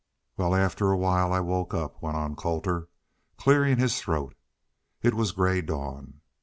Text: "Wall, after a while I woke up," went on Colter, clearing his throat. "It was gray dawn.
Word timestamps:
"Wall, 0.35 0.55
after 0.55 0.89
a 0.89 0.97
while 0.97 1.31
I 1.31 1.41
woke 1.41 1.75
up," 1.75 2.01
went 2.01 2.17
on 2.17 2.35
Colter, 2.35 2.89
clearing 3.37 3.77
his 3.77 4.01
throat. 4.01 4.33
"It 5.03 5.13
was 5.13 5.31
gray 5.31 5.61
dawn. 5.61 6.21